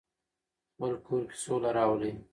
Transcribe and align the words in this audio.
خپل 0.73 0.91
کور 1.05 1.23
کې 1.29 1.37
سوله 1.43 1.69
راولئ. 1.77 2.13